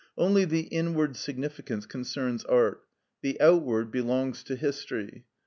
Only 0.17 0.45
the 0.45 0.61
inward 0.61 1.15
significance 1.15 1.85
concerns 1.85 2.43
art; 2.45 2.81
the 3.21 3.39
outward 3.39 3.91
belongs 3.91 4.41
to 4.45 4.55
history. 4.55 5.25